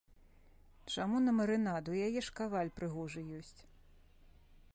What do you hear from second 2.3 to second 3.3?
ж каваль прыгожы